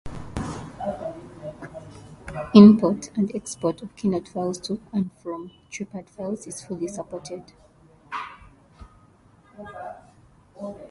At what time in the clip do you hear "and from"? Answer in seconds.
4.91-5.51